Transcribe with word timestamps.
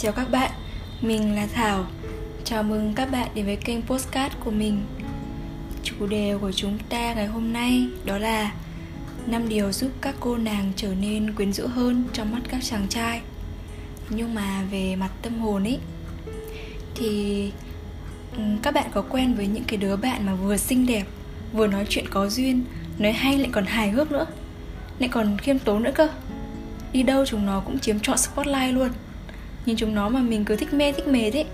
Chào 0.00 0.12
các 0.12 0.30
bạn, 0.30 0.50
mình 1.00 1.34
là 1.34 1.46
Thảo. 1.54 1.86
Chào 2.44 2.62
mừng 2.62 2.92
các 2.94 3.10
bạn 3.10 3.28
đến 3.34 3.46
với 3.46 3.56
kênh 3.56 3.82
Postcard 3.82 4.34
của 4.44 4.50
mình. 4.50 4.82
Chủ 5.82 6.06
đề 6.06 6.34
của 6.40 6.52
chúng 6.52 6.78
ta 6.88 7.14
ngày 7.14 7.26
hôm 7.26 7.52
nay 7.52 7.88
đó 8.04 8.18
là 8.18 8.52
năm 9.26 9.48
điều 9.48 9.72
giúp 9.72 9.90
các 10.00 10.14
cô 10.20 10.36
nàng 10.36 10.72
trở 10.76 10.94
nên 11.00 11.34
quyến 11.34 11.52
rũ 11.52 11.66
hơn 11.66 12.04
trong 12.12 12.32
mắt 12.32 12.40
các 12.48 12.60
chàng 12.62 12.86
trai. 12.88 13.20
Nhưng 14.10 14.34
mà 14.34 14.64
về 14.70 14.96
mặt 14.96 15.10
tâm 15.22 15.38
hồn 15.38 15.64
ấy 15.64 15.78
Thì 16.94 17.52
các 18.62 18.74
bạn 18.74 18.86
có 18.94 19.02
quen 19.02 19.34
với 19.34 19.46
những 19.46 19.64
cái 19.64 19.76
đứa 19.76 19.96
bạn 19.96 20.26
mà 20.26 20.34
vừa 20.34 20.56
xinh 20.56 20.86
đẹp 20.86 21.04
Vừa 21.52 21.66
nói 21.66 21.86
chuyện 21.88 22.04
có 22.10 22.28
duyên 22.28 22.64
Nói 22.98 23.12
hay 23.12 23.38
lại 23.38 23.48
còn 23.52 23.64
hài 23.64 23.90
hước 23.90 24.12
nữa 24.12 24.26
Lại 24.98 25.08
còn 25.08 25.38
khiêm 25.38 25.58
tốn 25.58 25.82
nữa 25.82 25.92
cơ? 25.94 26.08
Đi 26.92 27.02
đâu 27.02 27.26
chúng 27.26 27.46
nó 27.46 27.60
cũng 27.60 27.78
chiếm 27.78 28.00
trọn 28.00 28.18
spotlight 28.18 28.74
luôn. 28.74 28.88
Nhìn 29.68 29.76
chúng 29.76 29.94
nó 29.94 30.08
mà 30.08 30.20
mình 30.20 30.44
cứ 30.44 30.56
thích 30.56 30.74
mê 30.74 30.92
thích 30.92 31.08
mê 31.08 31.30
thế 31.30 31.44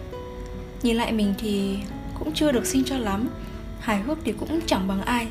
Nhìn 0.83 0.97
lại 0.97 1.13
mình 1.13 1.35
thì 1.39 1.79
cũng 2.19 2.33
chưa 2.35 2.53
được 2.53 2.67
xinh 2.67 2.85
cho 2.85 2.99
lắm. 2.99 3.29
Hài 3.81 4.01
hước 4.01 4.19
thì 4.25 4.33
cũng 4.33 4.61
chẳng 4.67 4.89
bằng 4.89 5.03
ai. 5.03 5.27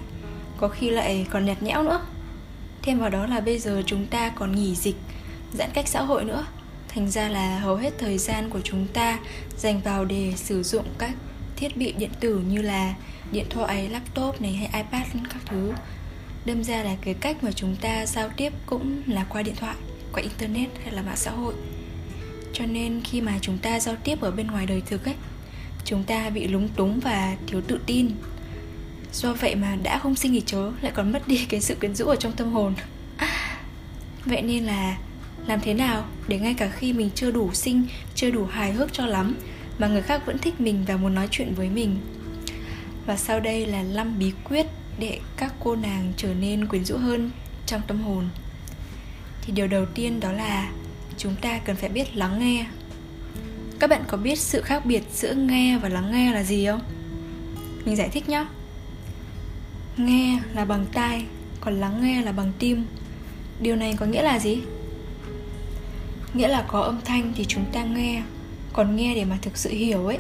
Có 0.57 0.67
khi 0.67 0.89
lại 0.89 1.27
còn 1.31 1.45
nhạt 1.45 1.63
nhẽo 1.63 1.83
nữa. 1.83 2.01
Thêm 2.81 2.99
vào 2.99 3.09
đó 3.09 3.25
là 3.25 3.39
bây 3.39 3.59
giờ 3.59 3.83
chúng 3.85 4.05
ta 4.05 4.29
còn 4.29 4.55
nghỉ 4.55 4.75
dịch 4.75 4.95
Giãn 5.53 5.69
cách 5.73 5.87
xã 5.87 6.01
hội 6.01 6.23
nữa. 6.23 6.45
Thành 6.87 7.11
ra 7.11 7.29
là 7.29 7.59
hầu 7.59 7.75
hết 7.75 7.93
thời 7.97 8.17
gian 8.17 8.49
của 8.49 8.61
chúng 8.63 8.87
ta 8.93 9.19
Dành 9.57 9.81
vào 9.81 10.05
để 10.05 10.33
sử 10.35 10.63
dụng 10.63 10.85
các 10.97 11.11
thiết 11.55 11.77
bị 11.77 11.91
điện 11.91 12.11
tử 12.19 12.41
như 12.49 12.61
là 12.61 12.93
Điện 13.31 13.45
thoại, 13.49 13.89
laptop 13.89 14.41
này 14.41 14.53
hay 14.53 14.83
iPad 14.83 15.07
các 15.29 15.41
thứ. 15.45 15.73
Đâm 16.45 16.63
ra 16.63 16.83
là 16.83 16.95
cái 17.01 17.13
cách 17.13 17.43
mà 17.43 17.51
chúng 17.51 17.75
ta 17.75 18.05
giao 18.05 18.29
tiếp 18.37 18.53
cũng 18.65 19.01
là 19.07 19.25
qua 19.29 19.41
điện 19.41 19.55
thoại 19.55 19.75
Qua 20.13 20.21
internet 20.21 20.69
hay 20.83 20.93
là 20.93 21.01
mạng 21.01 21.17
xã 21.17 21.31
hội 21.31 21.53
cho 22.53 22.65
nên 22.65 23.01
khi 23.03 23.21
mà 23.21 23.39
chúng 23.41 23.57
ta 23.57 23.79
giao 23.79 23.95
tiếp 24.03 24.21
ở 24.21 24.31
bên 24.31 24.47
ngoài 24.47 24.65
đời 24.65 24.81
thực 24.85 25.05
ấy, 25.05 25.15
chúng 25.85 26.03
ta 26.03 26.29
bị 26.29 26.47
lúng 26.47 26.69
túng 26.69 26.99
và 26.99 27.35
thiếu 27.47 27.61
tự 27.67 27.79
tin. 27.85 28.11
Do 29.13 29.33
vậy 29.33 29.55
mà 29.55 29.77
đã 29.83 29.99
không 29.99 30.15
sinh 30.15 30.31
thì 30.31 30.41
chớ, 30.45 30.71
lại 30.81 30.91
còn 30.95 31.11
mất 31.11 31.27
đi 31.27 31.45
cái 31.49 31.61
sự 31.61 31.75
quyến 31.75 31.95
rũ 31.95 32.05
ở 32.05 32.15
trong 32.15 32.31
tâm 32.31 32.51
hồn. 32.51 32.73
Vậy 34.25 34.41
nên 34.41 34.63
là 34.63 34.97
làm 35.47 35.59
thế 35.61 35.73
nào 35.73 36.05
để 36.27 36.39
ngay 36.39 36.53
cả 36.53 36.69
khi 36.69 36.93
mình 36.93 37.09
chưa 37.15 37.31
đủ 37.31 37.53
xinh 37.53 37.85
chưa 38.15 38.31
đủ 38.31 38.45
hài 38.45 38.73
hước 38.73 38.93
cho 38.93 39.05
lắm, 39.05 39.35
mà 39.79 39.87
người 39.87 40.01
khác 40.01 40.25
vẫn 40.25 40.37
thích 40.37 40.61
mình 40.61 40.83
và 40.87 40.97
muốn 40.97 41.15
nói 41.15 41.27
chuyện 41.31 41.53
với 41.53 41.69
mình? 41.69 41.97
Và 43.05 43.17
sau 43.17 43.39
đây 43.39 43.65
là 43.65 43.83
5 43.83 44.19
bí 44.19 44.31
quyết 44.43 44.65
để 44.99 45.19
các 45.37 45.53
cô 45.59 45.75
nàng 45.75 46.13
trở 46.17 46.33
nên 46.33 46.67
quyến 46.67 46.85
rũ 46.85 46.97
hơn 46.97 47.31
trong 47.65 47.81
tâm 47.87 48.01
hồn. 48.01 48.29
Thì 49.41 49.53
điều 49.53 49.67
đầu 49.67 49.85
tiên 49.85 50.19
đó 50.19 50.31
là 50.31 50.71
chúng 51.17 51.35
ta 51.41 51.57
cần 51.57 51.75
phải 51.75 51.89
biết 51.89 52.15
lắng 52.15 52.39
nghe. 52.39 52.65
Các 53.79 53.89
bạn 53.89 54.03
có 54.07 54.17
biết 54.17 54.39
sự 54.39 54.61
khác 54.61 54.85
biệt 54.85 55.03
giữa 55.13 55.33
nghe 55.33 55.77
và 55.77 55.89
lắng 55.89 56.11
nghe 56.11 56.33
là 56.33 56.43
gì 56.43 56.65
không? 56.65 56.81
Mình 57.85 57.95
giải 57.95 58.09
thích 58.09 58.29
nhé. 58.29 58.45
Nghe 59.97 60.39
là 60.55 60.65
bằng 60.65 60.85
tai, 60.93 61.25
còn 61.61 61.79
lắng 61.79 62.03
nghe 62.03 62.21
là 62.21 62.31
bằng 62.31 62.51
tim. 62.59 62.85
Điều 63.59 63.75
này 63.75 63.95
có 63.99 64.05
nghĩa 64.05 64.21
là 64.21 64.39
gì? 64.39 64.61
Nghĩa 66.33 66.47
là 66.47 66.65
có 66.67 66.81
âm 66.81 66.99
thanh 67.05 67.33
thì 67.35 67.45
chúng 67.45 67.65
ta 67.71 67.83
nghe, 67.83 68.21
còn 68.73 68.95
nghe 68.95 69.15
để 69.15 69.25
mà 69.25 69.37
thực 69.41 69.57
sự 69.57 69.69
hiểu 69.69 70.07
ấy, 70.07 70.17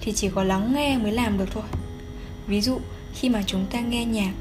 thì 0.00 0.12
chỉ 0.12 0.28
có 0.34 0.44
lắng 0.44 0.72
nghe 0.74 0.98
mới 0.98 1.12
làm 1.12 1.38
được 1.38 1.48
thôi. 1.52 1.64
Ví 2.46 2.60
dụ, 2.60 2.80
khi 3.14 3.28
mà 3.28 3.42
chúng 3.46 3.66
ta 3.66 3.80
nghe 3.80 4.04
nhạc 4.04 4.32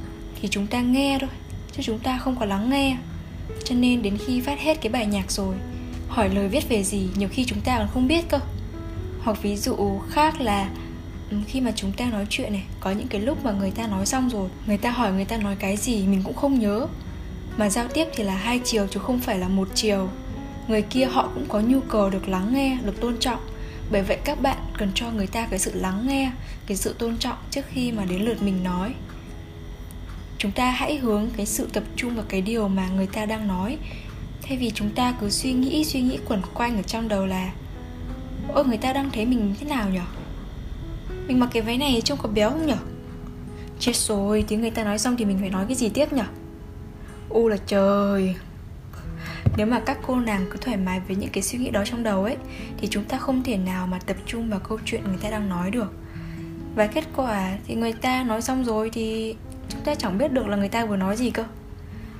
thì 0.41 0.47
chúng 0.47 0.67
ta 0.67 0.81
nghe 0.81 1.17
thôi, 1.21 1.29
chứ 1.71 1.83
chúng 1.83 1.99
ta 1.99 2.17
không 2.17 2.35
có 2.39 2.45
lắng 2.45 2.69
nghe. 2.69 2.97
Cho 3.65 3.75
nên 3.75 4.01
đến 4.01 4.17
khi 4.25 4.41
phát 4.41 4.59
hết 4.59 4.81
cái 4.81 4.91
bài 4.91 5.05
nhạc 5.05 5.31
rồi 5.31 5.55
hỏi 6.09 6.29
lời 6.29 6.47
viết 6.47 6.69
về 6.69 6.83
gì, 6.83 7.09
nhiều 7.17 7.29
khi 7.31 7.45
chúng 7.45 7.61
ta 7.61 7.77
còn 7.77 7.87
không 7.93 8.07
biết 8.07 8.29
cơ. 8.29 8.39
Hoặc 9.23 9.41
ví 9.41 9.57
dụ 9.57 9.99
khác 10.09 10.41
là 10.41 10.69
ừ, 11.31 11.37
khi 11.47 11.61
mà 11.61 11.71
chúng 11.75 11.91
ta 11.91 12.05
nói 12.05 12.25
chuyện 12.29 12.53
này, 12.53 12.63
có 12.79 12.91
những 12.91 13.07
cái 13.07 13.21
lúc 13.21 13.45
mà 13.45 13.51
người 13.51 13.71
ta 13.71 13.87
nói 13.87 14.05
xong 14.05 14.29
rồi, 14.29 14.49
người 14.67 14.77
ta 14.77 14.91
hỏi 14.91 15.11
người 15.11 15.25
ta 15.25 15.37
nói 15.37 15.55
cái 15.59 15.77
gì 15.77 16.07
mình 16.07 16.21
cũng 16.23 16.35
không 16.35 16.59
nhớ. 16.59 16.87
Mà 17.57 17.69
giao 17.69 17.87
tiếp 17.87 18.07
thì 18.15 18.23
là 18.23 18.35
hai 18.35 18.59
chiều 18.63 18.87
chứ 18.87 18.99
không 18.99 19.19
phải 19.19 19.37
là 19.37 19.47
một 19.47 19.67
chiều. 19.73 20.09
Người 20.67 20.81
kia 20.81 21.05
họ 21.05 21.29
cũng 21.33 21.45
có 21.47 21.59
nhu 21.59 21.81
cầu 21.81 22.09
được 22.09 22.29
lắng 22.29 22.53
nghe, 22.53 22.77
được 22.85 23.01
tôn 23.01 23.17
trọng. 23.19 23.39
Bởi 23.91 24.01
vậy 24.01 24.17
các 24.23 24.41
bạn 24.41 24.57
cần 24.77 24.91
cho 24.95 25.11
người 25.11 25.27
ta 25.27 25.47
cái 25.47 25.59
sự 25.59 25.71
lắng 25.73 26.07
nghe, 26.07 26.31
cái 26.65 26.77
sự 26.77 26.95
tôn 26.99 27.17
trọng 27.17 27.37
trước 27.51 27.65
khi 27.69 27.91
mà 27.91 28.05
đến 28.05 28.21
lượt 28.21 28.41
mình 28.41 28.63
nói. 28.63 28.93
Chúng 30.37 30.51
ta 30.51 30.71
hãy 30.71 30.97
hướng 30.97 31.29
cái 31.37 31.45
sự 31.45 31.69
tập 31.73 31.83
trung 31.95 32.15
vào 32.15 32.25
cái 32.29 32.41
điều 32.41 32.67
mà 32.67 32.87
người 32.87 33.07
ta 33.07 33.25
đang 33.25 33.47
nói 33.47 33.77
thay 34.49 34.57
vì 34.57 34.71
chúng 34.71 34.89
ta 34.89 35.13
cứ 35.21 35.29
suy 35.29 35.53
nghĩ 35.53 35.83
suy 35.85 36.01
nghĩ 36.01 36.19
quẩn 36.25 36.41
quanh 36.53 36.75
ở 36.75 36.81
trong 36.81 37.07
đầu 37.07 37.25
là, 37.25 37.51
ôi, 38.53 38.65
người 38.65 38.77
ta 38.77 38.93
đang 38.93 39.09
thấy 39.09 39.25
mình 39.25 39.55
thế 39.59 39.67
nào 39.67 39.89
nhở? 39.89 40.01
Mình 41.27 41.39
mặc 41.39 41.49
cái 41.53 41.61
váy 41.61 41.77
này 41.77 42.01
trông 42.05 42.17
có 42.21 42.29
béo 42.29 42.49
không 42.49 42.65
nhở? 42.65 42.77
Chết 43.79 43.95
rồi, 43.95 44.45
tiếng 44.47 44.61
người 44.61 44.71
ta 44.71 44.83
nói 44.83 44.99
xong 44.99 45.17
thì 45.17 45.25
mình 45.25 45.37
phải 45.39 45.49
nói 45.49 45.65
cái 45.67 45.75
gì 45.75 45.89
tiếp 45.89 46.13
nhở? 46.13 46.23
U 47.29 47.47
là 47.47 47.57
trời. 47.67 48.35
Nếu 49.57 49.67
mà 49.67 49.79
các 49.79 49.97
cô 50.07 50.19
nàng 50.19 50.45
cứ 50.51 50.57
thoải 50.57 50.77
mái 50.77 50.99
với 50.99 51.15
những 51.15 51.29
cái 51.29 51.43
suy 51.43 51.57
nghĩ 51.57 51.69
đó 51.69 51.83
trong 51.85 52.03
đầu 52.03 52.23
ấy, 52.23 52.37
thì 52.77 52.87
chúng 52.87 53.03
ta 53.03 53.17
không 53.17 53.43
thể 53.43 53.57
nào 53.57 53.87
mà 53.87 53.99
tập 54.05 54.17
trung 54.25 54.49
vào 54.49 54.59
câu 54.59 54.79
chuyện 54.85 55.03
người 55.03 55.17
ta 55.21 55.29
đang 55.29 55.49
nói 55.49 55.71
được. 55.71 55.93
Và 56.75 56.87
kết 56.87 57.03
quả 57.15 57.57
thì 57.67 57.75
người 57.75 57.93
ta 57.93 58.23
nói 58.23 58.41
xong 58.41 58.65
rồi 58.65 58.89
thì 58.93 59.35
chúng 59.69 59.81
ta 59.81 59.95
chẳng 59.95 60.17
biết 60.17 60.31
được 60.31 60.47
là 60.47 60.57
người 60.57 60.69
ta 60.69 60.85
vừa 60.85 60.97
nói 60.97 61.17
gì 61.17 61.29
cơ. 61.29 61.43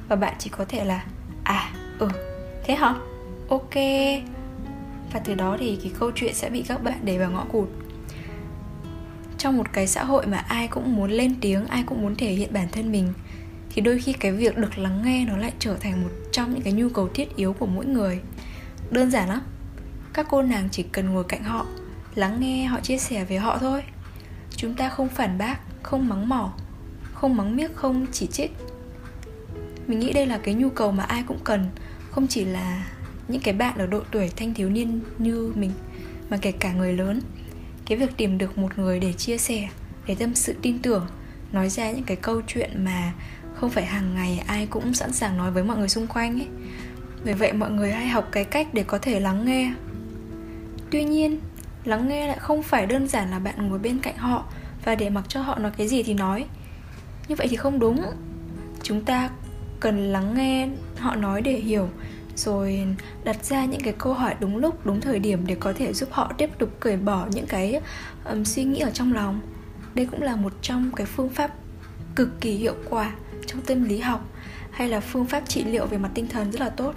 Và 0.08 0.16
bạn 0.16 0.34
chỉ 0.40 0.50
có 0.50 0.66
thể 0.66 0.86
là 0.86 1.06
à 1.44 1.72
ừ 2.00 2.08
thế 2.64 2.76
hả? 2.76 2.96
Ok. 3.50 3.76
Và 5.14 5.20
từ 5.26 5.36
đó 5.36 5.58
thì 5.60 5.80
cái 5.84 5.92
câu 6.00 6.12
chuyện 6.16 6.34
sẽ 6.34 6.50
bị 6.50 6.62
các 6.68 6.84
bạn 6.84 7.00
để 7.04 7.18
vào 7.18 7.32
ngõ 7.32 7.46
cụt. 7.52 7.68
Trong 9.38 9.58
một 9.58 9.74
cái 9.74 9.88
xã 9.88 10.04
hội 10.04 10.28
mà 10.28 10.38
ai 10.38 10.68
cũng 10.68 10.96
muốn 10.96 11.12
lên 11.12 11.36
tiếng, 11.42 11.66
ai 11.66 11.84
cũng 11.86 12.02
muốn 12.02 12.16
thể 12.16 12.32
hiện 12.32 12.54
bản 12.54 12.68
thân 12.72 12.92
mình, 12.92 13.14
thì 13.70 13.82
đôi 13.82 14.00
khi 14.00 14.14
cái 14.14 14.32
việc 14.32 14.58
được 14.58 14.78
lắng 14.78 15.02
nghe 15.06 15.26
nó 15.26 15.38
lại 15.38 15.54
trở 15.60 15.76
thành 15.76 16.04
một 16.04 16.10
trong 16.32 16.54
những 16.54 16.62
cái 16.62 16.74
nhu 16.74 16.90
cầu 16.90 17.10
thiết 17.14 17.36
yếu 17.36 17.54
của 17.54 17.66
mỗi 17.66 17.86
người. 17.86 18.20
Đơn 18.92 19.12
giản 19.12 19.30
lắm. 19.30 19.42
Các 20.14 20.28
cô 20.30 20.42
nàng 20.42 20.70
chỉ 20.72 20.84
cần 20.84 21.10
ngồi 21.10 21.24
cạnh 21.24 21.44
họ, 21.44 21.66
lắng 22.16 22.38
nghe 22.40 22.66
họ 22.66 22.80
chia 22.80 22.98
sẻ 22.98 23.26
về 23.26 23.38
họ 23.38 23.58
thôi. 23.58 23.84
Chúng 24.56 24.74
ta 24.74 24.90
không 24.90 25.10
phản 25.10 25.38
bác, 25.38 25.58
không 25.84 26.10
mắng 26.10 26.30
mỏ, 26.30 26.54
không 27.14 27.38
mắng 27.38 27.56
miếc, 27.56 27.76
không 27.76 28.06
chỉ 28.12 28.28
trích. 28.28 28.52
Mình 29.88 30.00
nghĩ 30.00 30.14
đây 30.14 30.26
là 30.26 30.38
cái 30.38 30.54
nhu 30.54 30.70
cầu 30.70 30.92
mà 30.92 31.04
ai 31.04 31.24
cũng 31.28 31.40
cần 31.44 31.68
không 32.12 32.28
chỉ 32.28 32.46
là 32.46 32.86
những 33.28 33.42
cái 33.42 33.54
bạn 33.54 33.78
ở 33.78 33.88
độ 33.88 34.02
tuổi 34.12 34.32
thanh 34.36 34.54
thiếu 34.54 34.70
niên 34.70 35.02
như 35.18 35.54
mình, 35.56 35.72
mà 36.30 36.38
kể 36.42 36.52
cả 36.52 36.74
người 36.74 36.94
lớn. 36.94 37.22
Cái 37.86 37.98
việc 37.98 38.18
tìm 38.18 38.38
được 38.38 38.58
một 38.58 38.78
người 38.78 39.00
để 39.00 39.14
chia 39.14 39.38
sẻ, 39.38 39.70
để 40.08 40.16
tâm 40.16 40.36
sự 40.36 40.56
tin 40.62 40.80
tưởng, 40.80 41.08
nói 41.52 41.70
ra 41.70 41.92
những 41.92 42.04
cái 42.04 42.18
câu 42.18 42.42
chuyện 42.48 42.86
mà 42.86 43.14
không 43.56 43.70
phải 43.70 43.86
hàng 43.86 44.16
ngày 44.16 44.44
ai 44.48 44.68
cũng 44.68 44.94
sẵn 44.94 45.14
sàng 45.14 45.38
nói 45.38 45.52
với 45.52 45.64
mọi 45.64 45.78
người 45.78 45.90
xung 45.90 46.08
quanh 46.08 46.40
ấy. 46.40 46.48
Vì 47.24 47.34
vậy 47.34 47.54
mọi 47.54 47.72
người 47.72 47.92
hãy 47.92 48.08
học 48.08 48.28
cái 48.32 48.46
cách 48.46 48.68
để 48.74 48.84
có 48.84 48.98
thể 48.98 49.20
lắng 49.20 49.46
nghe. 49.46 49.74
Tuy 50.92 51.04
nhiên, 51.04 51.40
lắng 51.84 52.08
nghe 52.08 52.28
lại 52.28 52.38
không 52.40 52.64
phải 52.64 52.86
đơn 52.86 53.08
giản 53.08 53.32
là 53.32 53.40
bạn 53.40 53.70
ngồi 53.70 53.80
bên 53.80 54.00
cạnh 54.00 54.18
họ 54.18 54.46
và 54.86 54.96
để 54.96 55.10
mặc 55.10 55.26
cho 55.28 55.42
họ 55.42 55.60
nói 55.60 55.72
cái 55.78 55.88
gì 55.88 56.04
thì 56.04 56.14
nói. 56.14 56.46
Như 57.28 57.36
vậy 57.36 57.48
thì 57.50 57.56
không 57.56 57.80
đúng. 57.80 58.02
Chúng 58.84 59.06
ta 59.06 59.30
cần 59.80 60.12
lắng 60.12 60.34
nghe 60.38 60.70
họ 60.98 61.16
nói 61.16 61.42
để 61.42 61.52
hiểu 61.52 61.90
rồi 62.36 62.86
đặt 63.24 63.46
ra 63.46 63.66
những 63.66 63.82
cái 63.82 63.94
câu 63.98 64.14
hỏi 64.14 64.36
đúng 64.40 64.58
lúc 64.58 64.86
đúng 64.86 65.02
thời 65.02 65.20
điểm 65.20 65.48
để 65.48 65.56
có 65.60 65.74
thể 65.74 65.94
giúp 65.94 66.10
họ 66.12 66.34
tiếp 66.38 66.50
tục 66.58 66.70
cởi 66.80 66.98
bỏ 66.98 67.28
những 67.32 67.46
cái 67.46 67.82
um, 68.26 68.44
suy 68.44 68.64
nghĩ 68.64 68.80
ở 68.80 68.92
trong 68.92 69.14
lòng. 69.14 69.40
Đây 69.94 70.06
cũng 70.06 70.22
là 70.22 70.36
một 70.36 70.54
trong 70.62 70.92
cái 70.96 71.06
phương 71.06 71.30
pháp 71.30 71.52
cực 72.16 72.42
kỳ 72.42 72.52
hiệu 72.52 72.76
quả 72.90 73.12
trong 73.46 73.62
tâm 73.62 73.84
lý 73.84 74.00
học 74.00 74.26
hay 74.72 74.90
là 74.90 75.00
phương 75.00 75.26
pháp 75.26 75.44
trị 75.48 75.64
liệu 75.64 75.86
về 75.86 75.98
mặt 75.98 76.12
tinh 76.14 76.28
thần 76.28 76.52
rất 76.52 76.62
là 76.62 76.70
tốt. 76.70 76.94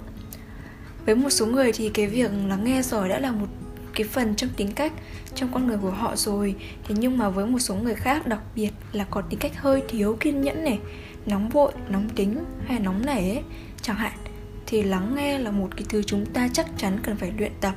Với 1.05 1.15
một 1.15 1.29
số 1.29 1.45
người 1.45 1.71
thì 1.71 1.89
cái 1.89 2.07
việc 2.07 2.31
lắng 2.47 2.63
nghe 2.63 2.81
rồi 2.81 3.09
đã 3.09 3.19
là 3.19 3.31
một 3.31 3.47
cái 3.93 4.07
phần 4.07 4.35
trong 4.35 4.49
tính 4.57 4.71
cách 4.71 4.93
trong 5.35 5.49
con 5.53 5.67
người 5.67 5.77
của 5.77 5.91
họ 5.91 6.15
rồi. 6.15 6.55
Thế 6.83 6.95
nhưng 6.97 7.17
mà 7.17 7.29
với 7.29 7.45
một 7.45 7.59
số 7.59 7.75
người 7.75 7.95
khác 7.95 8.27
đặc 8.27 8.39
biệt 8.55 8.71
là 8.91 9.05
có 9.09 9.21
tính 9.21 9.39
cách 9.39 9.61
hơi 9.61 9.83
thiếu 9.87 10.17
kiên 10.19 10.41
nhẫn 10.41 10.63
này 10.63 10.79
nóng 11.25 11.49
vội, 11.49 11.73
nóng 11.89 12.09
tính 12.09 12.45
hay 12.65 12.79
nóng 12.79 13.05
nảy 13.05 13.29
ấy, 13.29 13.43
chẳng 13.81 13.95
hạn, 13.95 14.13
thì 14.65 14.83
lắng 14.83 15.15
nghe 15.15 15.39
là 15.39 15.51
một 15.51 15.69
cái 15.75 15.85
thứ 15.89 16.03
chúng 16.03 16.25
ta 16.25 16.47
chắc 16.53 16.67
chắn 16.77 16.99
cần 17.03 17.17
phải 17.17 17.31
luyện 17.37 17.51
tập. 17.61 17.75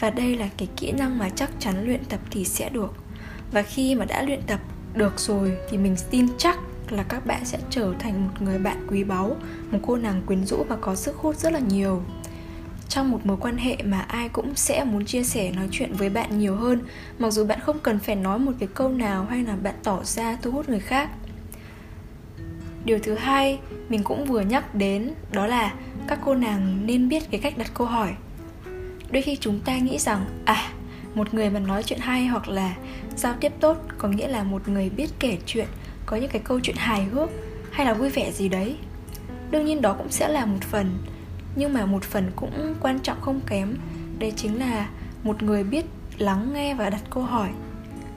Và 0.00 0.10
đây 0.10 0.36
là 0.36 0.48
cái 0.56 0.68
kỹ 0.76 0.92
năng 0.92 1.18
mà 1.18 1.28
chắc 1.28 1.50
chắn 1.58 1.84
luyện 1.86 2.04
tập 2.04 2.20
thì 2.30 2.44
sẽ 2.44 2.68
được. 2.68 2.94
Và 3.52 3.62
khi 3.62 3.94
mà 3.94 4.04
đã 4.04 4.22
luyện 4.22 4.42
tập 4.46 4.60
được 4.94 5.20
rồi 5.20 5.56
thì 5.70 5.78
mình 5.78 5.96
tin 6.10 6.28
chắc 6.38 6.58
là 6.90 7.02
các 7.02 7.26
bạn 7.26 7.44
sẽ 7.44 7.58
trở 7.70 7.94
thành 7.98 8.24
một 8.26 8.42
người 8.42 8.58
bạn 8.58 8.86
quý 8.90 9.04
báu, 9.04 9.36
một 9.70 9.78
cô 9.86 9.96
nàng 9.96 10.22
quyến 10.26 10.46
rũ 10.46 10.64
và 10.68 10.76
có 10.80 10.94
sức 10.94 11.16
hút 11.16 11.36
rất 11.36 11.52
là 11.52 11.58
nhiều. 11.58 12.02
Trong 12.88 13.10
một 13.10 13.26
mối 13.26 13.36
quan 13.40 13.56
hệ 13.56 13.76
mà 13.84 14.00
ai 14.00 14.28
cũng 14.28 14.54
sẽ 14.54 14.84
muốn 14.84 15.04
chia 15.04 15.22
sẻ 15.22 15.52
nói 15.52 15.68
chuyện 15.70 15.92
với 15.92 16.08
bạn 16.08 16.38
nhiều 16.38 16.56
hơn, 16.56 16.80
mặc 17.18 17.30
dù 17.30 17.46
bạn 17.46 17.60
không 17.60 17.78
cần 17.78 17.98
phải 17.98 18.16
nói 18.16 18.38
một 18.38 18.52
cái 18.58 18.68
câu 18.74 18.88
nào 18.88 19.26
hay 19.30 19.42
là 19.42 19.56
bạn 19.56 19.74
tỏ 19.82 20.04
ra 20.04 20.38
thu 20.42 20.50
hút 20.50 20.68
người 20.68 20.80
khác 20.80 21.10
điều 22.86 22.98
thứ 23.02 23.14
hai 23.14 23.58
mình 23.88 24.02
cũng 24.04 24.24
vừa 24.24 24.40
nhắc 24.40 24.74
đến 24.74 25.10
đó 25.32 25.46
là 25.46 25.74
các 26.08 26.18
cô 26.24 26.34
nàng 26.34 26.86
nên 26.86 27.08
biết 27.08 27.22
cái 27.30 27.40
cách 27.40 27.58
đặt 27.58 27.70
câu 27.74 27.86
hỏi. 27.86 28.14
Đôi 29.10 29.22
khi 29.22 29.36
chúng 29.36 29.60
ta 29.60 29.78
nghĩ 29.78 29.98
rằng 29.98 30.24
à 30.44 30.68
một 31.14 31.34
người 31.34 31.50
mà 31.50 31.60
nói 31.60 31.82
chuyện 31.82 31.98
hay 31.98 32.26
hoặc 32.26 32.48
là 32.48 32.76
giao 33.16 33.34
tiếp 33.40 33.52
tốt 33.60 33.76
có 33.98 34.08
nghĩa 34.08 34.28
là 34.28 34.42
một 34.42 34.68
người 34.68 34.90
biết 34.90 35.10
kể 35.18 35.38
chuyện, 35.46 35.66
có 36.06 36.16
những 36.16 36.30
cái 36.30 36.42
câu 36.44 36.60
chuyện 36.60 36.76
hài 36.78 37.04
hước 37.04 37.30
hay 37.70 37.86
là 37.86 37.94
vui 37.94 38.08
vẻ 38.08 38.32
gì 38.32 38.48
đấy. 38.48 38.76
Đương 39.50 39.64
nhiên 39.64 39.82
đó 39.82 39.92
cũng 39.98 40.10
sẽ 40.10 40.28
là 40.28 40.46
một 40.46 40.60
phần, 40.60 40.98
nhưng 41.56 41.72
mà 41.72 41.86
một 41.86 42.02
phần 42.02 42.30
cũng 42.36 42.74
quan 42.80 42.98
trọng 42.98 43.20
không 43.20 43.40
kém 43.46 43.74
đây 44.18 44.32
chính 44.36 44.58
là 44.58 44.88
một 45.22 45.42
người 45.42 45.64
biết 45.64 45.84
lắng 46.18 46.50
nghe 46.54 46.74
và 46.74 46.90
đặt 46.90 47.02
câu 47.10 47.22
hỏi. 47.22 47.48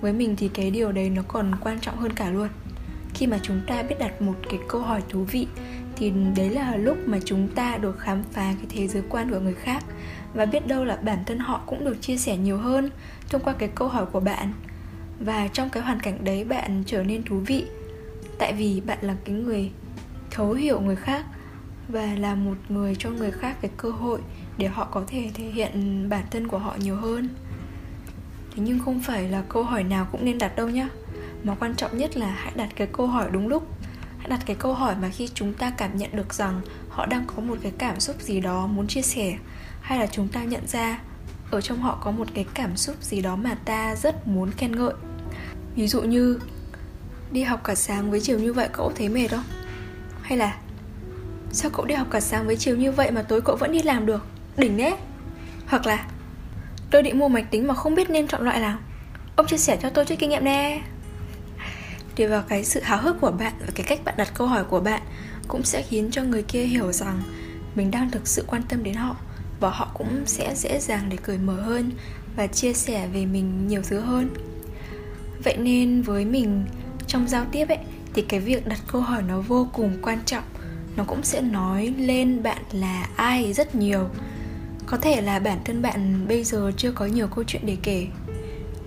Với 0.01 0.13
mình 0.13 0.35
thì 0.35 0.47
cái 0.53 0.71
điều 0.71 0.91
đấy 0.91 1.09
nó 1.09 1.21
còn 1.27 1.51
quan 1.61 1.79
trọng 1.79 1.97
hơn 1.97 2.13
cả 2.13 2.29
luôn 2.29 2.47
khi 3.19 3.27
mà 3.27 3.39
chúng 3.41 3.61
ta 3.67 3.83
biết 3.83 3.95
đặt 3.99 4.21
một 4.21 4.35
cái 4.49 4.59
câu 4.67 4.81
hỏi 4.81 5.01
thú 5.09 5.23
vị, 5.23 5.47
thì 5.95 6.13
đấy 6.35 6.49
là 6.49 6.75
lúc 6.75 6.97
mà 7.05 7.17
chúng 7.25 7.47
ta 7.47 7.77
được 7.77 7.99
khám 7.99 8.23
phá 8.31 8.53
cái 8.57 8.65
thế 8.69 8.87
giới 8.87 9.03
quan 9.09 9.31
của 9.31 9.39
người 9.39 9.53
khác. 9.53 9.83
Và 10.33 10.45
biết 10.45 10.67
đâu 10.67 10.85
là 10.85 10.95
bản 10.95 11.19
thân 11.25 11.39
họ 11.39 11.61
cũng 11.65 11.85
được 11.85 12.01
chia 12.01 12.17
sẻ 12.17 12.37
nhiều 12.37 12.57
hơn 12.57 12.89
thông 13.29 13.41
qua 13.41 13.53
cái 13.53 13.69
câu 13.75 13.87
hỏi 13.87 14.05
của 14.05 14.19
bạn. 14.19 14.53
Và 15.19 15.47
trong 15.47 15.69
cái 15.69 15.83
hoàn 15.83 15.99
cảnh 15.99 16.23
đấy 16.23 16.43
bạn 16.43 16.83
trở 16.85 17.03
nên 17.03 17.23
thú 17.23 17.39
vị, 17.39 17.65
tại 18.37 18.53
vì 18.53 18.81
bạn 18.85 18.97
là 19.01 19.15
cái 19.25 19.35
người 19.35 19.71
thấu 20.31 20.51
hiểu 20.51 20.79
người 20.79 20.95
khác 20.95 21.25
và 21.87 22.05
là 22.17 22.35
một 22.35 22.55
người 22.69 22.95
cho 22.95 23.09
người 23.09 23.31
khác 23.31 23.57
cái 23.61 23.71
cơ 23.77 23.89
hội 23.89 24.19
để 24.57 24.67
họ 24.67 24.85
có 24.91 25.03
thể 25.07 25.29
thể 25.33 25.43
hiện 25.43 26.05
bản 26.09 26.25
thân 26.31 26.47
của 26.47 26.57
họ 26.57 26.75
nhiều 26.79 26.95
hơn. 26.95 27.29
Thế 28.55 28.63
nhưng 28.65 28.79
không 28.79 28.99
phải 28.99 29.29
là 29.29 29.43
câu 29.49 29.63
hỏi 29.63 29.83
nào 29.83 30.07
cũng 30.11 30.25
nên 30.25 30.37
đặt 30.37 30.55
đâu 30.55 30.69
nhá 30.69 30.87
mà 31.43 31.55
quan 31.55 31.75
trọng 31.75 31.97
nhất 31.97 32.17
là 32.17 32.27
hãy 32.27 32.53
đặt 32.55 32.69
cái 32.75 32.87
câu 32.93 33.07
hỏi 33.07 33.29
đúng 33.31 33.47
lúc. 33.47 33.67
Hãy 34.17 34.29
đặt 34.29 34.39
cái 34.45 34.55
câu 34.59 34.73
hỏi 34.73 34.95
mà 35.01 35.09
khi 35.09 35.29
chúng 35.33 35.53
ta 35.53 35.69
cảm 35.69 35.97
nhận 35.97 36.09
được 36.15 36.33
rằng 36.33 36.61
họ 36.89 37.05
đang 37.05 37.25
có 37.27 37.41
một 37.41 37.57
cái 37.61 37.71
cảm 37.77 37.99
xúc 37.99 38.21
gì 38.21 38.39
đó 38.39 38.67
muốn 38.67 38.87
chia 38.87 39.01
sẻ, 39.01 39.37
hay 39.81 39.99
là 39.99 40.07
chúng 40.07 40.27
ta 40.27 40.43
nhận 40.43 40.67
ra 40.67 40.99
ở 41.51 41.61
trong 41.61 41.81
họ 41.81 41.97
có 42.01 42.11
một 42.11 42.27
cái 42.33 42.45
cảm 42.53 42.77
xúc 42.77 42.95
gì 43.01 43.21
đó 43.21 43.35
mà 43.35 43.55
ta 43.65 43.95
rất 43.95 44.27
muốn 44.27 44.51
khen 44.51 44.75
ngợi. 44.75 44.93
Ví 45.75 45.87
dụ 45.87 46.01
như, 46.01 46.39
đi 47.31 47.43
học 47.43 47.63
cả 47.63 47.75
sáng 47.75 48.11
với 48.11 48.21
chiều 48.21 48.39
như 48.39 48.53
vậy 48.53 48.69
cậu 48.71 48.91
thấy 48.95 49.09
mệt 49.09 49.27
không? 49.27 49.43
Hay 50.21 50.37
là, 50.37 50.57
sao 51.51 51.71
cậu 51.73 51.85
đi 51.85 51.95
học 51.95 52.07
cả 52.11 52.19
sáng 52.19 52.47
với 52.47 52.57
chiều 52.57 52.77
như 52.77 52.91
vậy 52.91 53.11
mà 53.11 53.21
tối 53.21 53.41
cậu 53.41 53.55
vẫn 53.55 53.71
đi 53.71 53.81
làm 53.81 54.05
được? 54.05 54.25
Đỉnh 54.57 54.77
đấy. 54.77 54.93
Hoặc 55.67 55.85
là, 55.85 56.07
tôi 56.91 57.03
định 57.03 57.19
mua 57.19 57.27
máy 57.27 57.43
tính 57.43 57.67
mà 57.67 57.73
không 57.73 57.95
biết 57.95 58.09
nên 58.09 58.27
chọn 58.27 58.41
loại 58.41 58.59
nào. 58.59 58.77
Ông 59.35 59.47
chia 59.47 59.57
sẻ 59.57 59.77
cho 59.81 59.89
tôi 59.89 60.05
chút 60.05 60.15
kinh 60.19 60.29
nghiệm 60.29 60.43
nè 60.43 60.81
tùy 62.19 62.27
vào 62.27 62.43
cái 62.47 62.63
sự 62.63 62.81
háo 62.83 63.01
hức 63.01 63.21
của 63.21 63.31
bạn 63.31 63.53
và 63.59 63.67
cái 63.75 63.85
cách 63.89 63.99
bạn 64.05 64.15
đặt 64.17 64.31
câu 64.33 64.47
hỏi 64.47 64.63
của 64.63 64.79
bạn 64.79 65.01
cũng 65.47 65.63
sẽ 65.63 65.81
khiến 65.81 66.11
cho 66.11 66.23
người 66.23 66.43
kia 66.43 66.63
hiểu 66.63 66.91
rằng 66.91 67.21
mình 67.75 67.91
đang 67.91 68.11
thực 68.11 68.27
sự 68.27 68.45
quan 68.47 68.61
tâm 68.69 68.83
đến 68.83 68.93
họ 68.93 69.15
và 69.59 69.69
họ 69.69 69.91
cũng 69.93 70.23
sẽ 70.25 70.55
dễ 70.55 70.79
dàng 70.79 71.09
để 71.09 71.17
cởi 71.17 71.37
mở 71.37 71.61
hơn 71.61 71.91
và 72.35 72.47
chia 72.47 72.73
sẻ 72.73 73.07
về 73.13 73.25
mình 73.25 73.67
nhiều 73.67 73.81
thứ 73.89 73.99
hơn. 73.99 74.29
Vậy 75.43 75.57
nên 75.57 76.01
với 76.01 76.25
mình 76.25 76.65
trong 77.07 77.27
giao 77.27 77.45
tiếp 77.51 77.67
ấy, 77.69 77.77
thì 78.13 78.21
cái 78.21 78.39
việc 78.39 78.67
đặt 78.67 78.79
câu 78.87 79.01
hỏi 79.01 79.21
nó 79.27 79.41
vô 79.41 79.67
cùng 79.73 79.97
quan 80.01 80.19
trọng. 80.25 80.43
Nó 80.95 81.03
cũng 81.03 81.23
sẽ 81.23 81.41
nói 81.41 81.93
lên 81.97 82.43
bạn 82.43 82.61
là 82.71 83.09
ai 83.15 83.53
rất 83.53 83.75
nhiều. 83.75 84.09
Có 84.85 84.97
thể 84.97 85.21
là 85.21 85.39
bản 85.39 85.59
thân 85.65 85.81
bạn 85.81 86.27
bây 86.27 86.43
giờ 86.43 86.71
chưa 86.77 86.91
có 86.91 87.05
nhiều 87.05 87.27
câu 87.27 87.43
chuyện 87.47 87.61
để 87.65 87.77
kể 87.83 88.07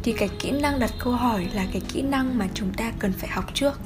thì 0.02 0.12
cái 0.12 0.28
kỹ 0.38 0.50
năng 0.50 0.78
đặt 0.78 0.90
câu 0.98 1.12
hỏi 1.12 1.48
là 1.54 1.64
cái 1.72 1.82
kỹ 1.88 2.02
năng 2.02 2.38
mà 2.38 2.48
chúng 2.54 2.72
ta 2.72 2.92
cần 2.98 3.12
phải 3.12 3.30
học 3.30 3.54
trước. 3.54 3.80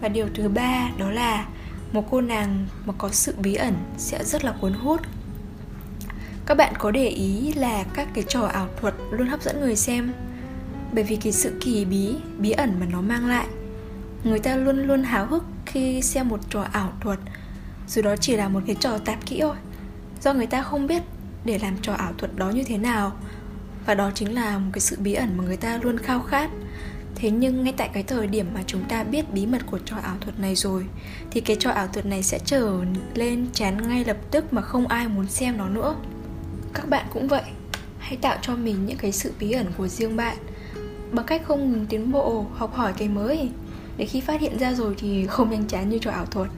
Và 0.00 0.08
điều 0.08 0.26
thứ 0.34 0.48
ba 0.48 0.90
đó 0.98 1.10
là 1.10 1.46
một 1.92 2.04
cô 2.10 2.20
nàng 2.20 2.66
mà 2.86 2.94
có 2.98 3.08
sự 3.08 3.34
bí 3.38 3.54
ẩn 3.54 3.74
sẽ 3.98 4.24
rất 4.24 4.44
là 4.44 4.54
cuốn 4.60 4.72
hút. 4.72 5.00
Các 6.46 6.54
bạn 6.54 6.74
có 6.78 6.90
để 6.90 7.08
ý 7.08 7.52
là 7.52 7.84
các 7.94 8.08
cái 8.14 8.24
trò 8.28 8.40
ảo 8.40 8.68
thuật 8.80 8.94
luôn 9.10 9.28
hấp 9.28 9.42
dẫn 9.42 9.60
người 9.60 9.76
xem. 9.76 10.12
Bởi 10.92 11.04
vì 11.04 11.16
cái 11.16 11.32
sự 11.32 11.58
kỳ 11.60 11.84
bí 11.84 12.14
bí 12.38 12.50
ẩn 12.50 12.80
mà 12.80 12.86
nó 12.86 13.00
mang 13.00 13.26
lại, 13.26 13.46
người 14.24 14.38
ta 14.38 14.56
luôn 14.56 14.86
luôn 14.86 15.02
háo 15.02 15.26
hức 15.26 15.44
khi 15.66 16.02
xem 16.02 16.28
một 16.28 16.40
trò 16.50 16.62
ảo 16.72 16.92
thuật. 17.00 17.18
Dù 17.88 18.02
đó 18.02 18.16
chỉ 18.16 18.36
là 18.36 18.48
một 18.48 18.60
cái 18.66 18.76
trò 18.80 18.98
tạp 18.98 19.26
kỹ 19.26 19.38
thôi. 19.40 19.56
Do 20.22 20.32
người 20.32 20.46
ta 20.46 20.62
không 20.62 20.86
biết 20.86 21.02
để 21.44 21.58
làm 21.58 21.76
trò 21.82 21.92
ảo 21.92 22.12
thuật 22.18 22.36
đó 22.36 22.50
như 22.50 22.64
thế 22.64 22.78
nào 22.78 23.12
và 23.88 23.94
đó 23.94 24.10
chính 24.14 24.34
là 24.34 24.58
một 24.58 24.70
cái 24.72 24.80
sự 24.80 24.96
bí 25.00 25.14
ẩn 25.14 25.36
mà 25.36 25.44
người 25.44 25.56
ta 25.56 25.78
luôn 25.82 25.98
khao 25.98 26.20
khát. 26.20 26.50
Thế 27.14 27.30
nhưng 27.30 27.64
ngay 27.64 27.74
tại 27.76 27.90
cái 27.92 28.02
thời 28.02 28.26
điểm 28.26 28.46
mà 28.54 28.62
chúng 28.66 28.84
ta 28.88 29.04
biết 29.04 29.32
bí 29.32 29.46
mật 29.46 29.62
của 29.66 29.78
trò 29.78 29.96
ảo 29.96 30.16
thuật 30.20 30.40
này 30.40 30.54
rồi, 30.54 30.84
thì 31.30 31.40
cái 31.40 31.56
trò 31.60 31.70
ảo 31.70 31.88
thuật 31.88 32.06
này 32.06 32.22
sẽ 32.22 32.38
trở 32.44 32.80
lên 33.14 33.46
chán 33.52 33.88
ngay 33.88 34.04
lập 34.04 34.16
tức 34.30 34.52
mà 34.52 34.62
không 34.62 34.86
ai 34.86 35.08
muốn 35.08 35.26
xem 35.26 35.56
nó 35.56 35.68
nữa. 35.68 35.96
Các 36.74 36.88
bạn 36.88 37.06
cũng 37.12 37.28
vậy, 37.28 37.42
hãy 37.98 38.16
tạo 38.16 38.36
cho 38.42 38.56
mình 38.56 38.86
những 38.86 38.98
cái 38.98 39.12
sự 39.12 39.32
bí 39.40 39.52
ẩn 39.52 39.66
của 39.76 39.88
riêng 39.88 40.16
bạn 40.16 40.36
bằng 41.12 41.26
cách 41.26 41.42
không 41.44 41.72
ngừng 41.72 41.86
tiến 41.86 42.12
bộ, 42.12 42.46
học 42.54 42.74
hỏi 42.74 42.92
cái 42.98 43.08
mới. 43.08 43.48
Để 43.96 44.06
khi 44.06 44.20
phát 44.20 44.40
hiện 44.40 44.58
ra 44.58 44.74
rồi 44.74 44.94
thì 44.98 45.26
không 45.26 45.50
nhanh 45.50 45.66
chán 45.68 45.88
như 45.88 45.98
trò 45.98 46.10
ảo 46.10 46.26
thuật. 46.26 46.48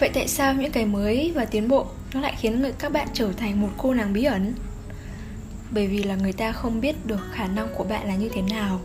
Vậy 0.00 0.10
tại 0.14 0.28
sao 0.28 0.54
những 0.54 0.72
cái 0.72 0.86
mới 0.86 1.32
và 1.34 1.44
tiến 1.44 1.68
bộ 1.68 1.86
nó 2.14 2.20
lại 2.20 2.34
khiến 2.38 2.60
người 2.60 2.72
các 2.78 2.92
bạn 2.92 3.08
trở 3.12 3.32
thành 3.32 3.60
một 3.60 3.70
cô 3.78 3.94
nàng 3.94 4.12
bí 4.12 4.24
ẩn? 4.24 4.54
Bởi 5.70 5.86
vì 5.86 6.02
là 6.02 6.16
người 6.16 6.32
ta 6.32 6.52
không 6.52 6.80
biết 6.80 7.06
được 7.06 7.20
khả 7.32 7.46
năng 7.46 7.68
của 7.76 7.84
bạn 7.84 8.08
là 8.08 8.14
như 8.14 8.28
thế 8.34 8.42
nào. 8.42 8.80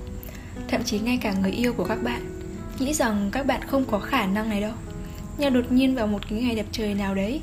Thậm 0.68 0.84
chí 0.84 1.00
ngay 1.00 1.20
cả 1.22 1.34
người 1.34 1.52
yêu 1.52 1.74
của 1.74 1.86
các 1.86 2.04
bạn 2.04 2.40
nghĩ 2.80 2.94
rằng 2.94 3.30
các 3.32 3.46
bạn 3.46 3.62
không 3.68 3.86
có 3.86 4.00
khả 4.00 4.26
năng 4.26 4.50
này 4.50 4.62
đâu. 4.62 4.74
Nhưng 5.38 5.54
đột 5.54 5.72
nhiên 5.72 5.96
vào 5.96 6.08
một 6.08 6.30
cái 6.30 6.42
ngày 6.42 6.56
đẹp 6.56 6.66
trời 6.72 6.94
nào 6.94 7.16
đấy 7.16 7.42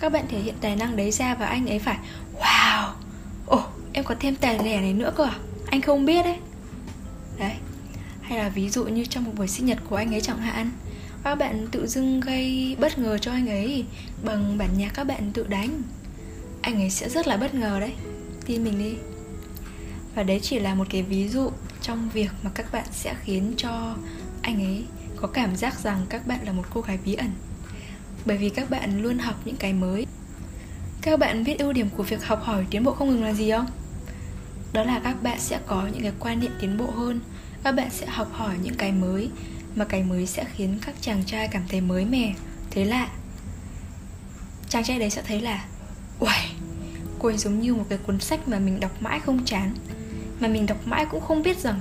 các 0.00 0.12
bạn 0.12 0.24
thể 0.28 0.38
hiện 0.38 0.54
tài 0.60 0.76
năng 0.76 0.96
đấy 0.96 1.10
ra 1.10 1.34
và 1.34 1.46
anh 1.46 1.66
ấy 1.66 1.78
phải 1.78 1.98
wow! 2.40 2.92
Ồ 3.46 3.56
oh, 3.56 3.64
em 3.92 4.04
có 4.04 4.14
thêm 4.20 4.36
tài 4.36 4.58
lẻ 4.64 4.80
này 4.80 4.92
nữa 4.92 5.12
cơ 5.16 5.24
à? 5.24 5.38
Anh 5.66 5.80
không 5.80 6.04
biết 6.04 6.22
đấy. 6.24 6.36
Đấy. 7.38 7.52
Hay 8.22 8.38
là 8.38 8.48
ví 8.48 8.70
dụ 8.70 8.84
như 8.84 9.04
trong 9.04 9.24
một 9.24 9.32
buổi 9.36 9.48
sinh 9.48 9.66
nhật 9.66 9.78
của 9.88 9.96
anh 9.96 10.14
ấy 10.14 10.20
chẳng 10.20 10.38
hạn 10.38 10.70
các 11.24 11.34
bạn 11.34 11.66
tự 11.70 11.86
dưng 11.86 12.20
gây 12.20 12.76
bất 12.80 12.98
ngờ 12.98 13.18
cho 13.18 13.32
anh 13.32 13.48
ấy 13.48 13.84
bằng 14.24 14.58
bản 14.58 14.68
nhạc 14.76 14.90
các 14.94 15.04
bạn 15.04 15.30
tự 15.32 15.46
đánh. 15.48 15.82
Anh 16.62 16.80
ấy 16.80 16.90
sẽ 16.90 17.08
rất 17.08 17.26
là 17.26 17.36
bất 17.36 17.54
ngờ 17.54 17.80
đấy 17.80 17.92
tin 18.46 18.64
mình 18.64 18.78
đi. 18.78 18.94
Và 20.14 20.22
đấy 20.22 20.40
chỉ 20.42 20.58
là 20.58 20.74
một 20.74 20.86
cái 20.90 21.02
ví 21.02 21.28
dụ 21.28 21.50
trong 21.82 22.10
việc 22.10 22.30
mà 22.42 22.50
các 22.54 22.72
bạn 22.72 22.86
sẽ 22.92 23.14
khiến 23.22 23.54
cho 23.56 23.96
anh 24.42 24.64
ấy 24.64 24.84
có 25.16 25.28
cảm 25.28 25.56
giác 25.56 25.80
rằng 25.80 26.06
các 26.08 26.26
bạn 26.26 26.38
là 26.44 26.52
một 26.52 26.64
cô 26.70 26.80
gái 26.80 26.98
bí 27.04 27.14
ẩn. 27.14 27.30
Bởi 28.24 28.36
vì 28.36 28.48
các 28.48 28.70
bạn 28.70 29.02
luôn 29.02 29.18
học 29.18 29.40
những 29.44 29.56
cái 29.56 29.72
mới. 29.72 30.06
Các 31.02 31.18
bạn 31.18 31.44
biết 31.44 31.58
ưu 31.58 31.72
điểm 31.72 31.88
của 31.96 32.02
việc 32.02 32.24
học 32.24 32.42
hỏi 32.42 32.66
tiến 32.70 32.84
bộ 32.84 32.92
không 32.92 33.10
ngừng 33.10 33.24
là 33.24 33.32
gì 33.32 33.50
không? 33.50 33.66
Đó 34.72 34.82
là 34.82 35.00
các 35.04 35.22
bạn 35.22 35.40
sẽ 35.40 35.60
có 35.66 35.88
những 35.92 36.02
cái 36.02 36.12
quan 36.20 36.40
niệm 36.40 36.52
tiến 36.60 36.78
bộ 36.78 36.90
hơn. 36.90 37.20
Các 37.64 37.72
bạn 37.72 37.90
sẽ 37.90 38.06
học 38.06 38.28
hỏi 38.32 38.54
những 38.62 38.74
cái 38.74 38.92
mới 38.92 39.30
mà 39.74 39.84
cái 39.84 40.02
mới 40.02 40.26
sẽ 40.26 40.44
khiến 40.56 40.78
các 40.86 40.94
chàng 41.00 41.24
trai 41.26 41.48
cảm 41.48 41.62
thấy 41.68 41.80
mới 41.80 42.04
mẻ 42.04 42.34
thế 42.70 42.84
lạ. 42.84 43.08
Chàng 44.68 44.84
trai 44.84 44.98
đấy 44.98 45.10
sẽ 45.10 45.22
thấy 45.22 45.40
là, 45.40 45.64
uầy 46.18 46.46
cô 47.20 47.28
ấy 47.28 47.38
giống 47.38 47.60
như 47.60 47.74
một 47.74 47.84
cái 47.88 47.98
cuốn 47.98 48.20
sách 48.20 48.48
mà 48.48 48.58
mình 48.58 48.80
đọc 48.80 49.02
mãi 49.02 49.20
không 49.20 49.44
chán 49.44 49.74
mà 50.40 50.48
mình 50.48 50.66
đọc 50.66 50.78
mãi 50.86 51.06
cũng 51.10 51.20
không 51.20 51.42
biết 51.42 51.58
rằng 51.58 51.80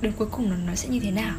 đến 0.00 0.12
cuối 0.18 0.28
cùng 0.30 0.50
nó, 0.50 0.56
nó 0.56 0.74
sẽ 0.74 0.88
như 0.88 1.00
thế 1.00 1.10
nào. 1.10 1.34